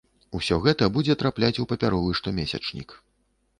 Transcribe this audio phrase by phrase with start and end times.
[0.37, 2.99] Усё гэта будзе трапляць у папяровы штомесячнік.